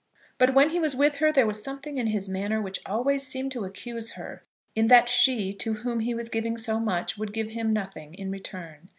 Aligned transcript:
But 0.39 0.55
when 0.55 0.71
he 0.71 0.79
was 0.79 0.95
with 0.95 1.17
her 1.17 1.31
there 1.31 1.45
was 1.45 1.59
a 1.59 1.61
something 1.61 1.99
in 1.99 2.07
his 2.07 2.27
manner 2.27 2.59
which 2.59 2.79
always 2.87 3.21
seemed 3.21 3.51
to 3.51 3.65
accuse 3.65 4.13
her 4.13 4.43
in 4.73 4.87
that 4.87 5.07
she, 5.07 5.53
to 5.53 5.73
whom 5.75 5.99
he 5.99 6.15
was 6.15 6.27
giving 6.27 6.57
so 6.57 6.79
much, 6.79 7.19
would 7.19 7.33
give 7.33 7.49
him 7.49 7.71
nothing 7.71 8.15
in 8.15 8.31
return. 8.31 8.89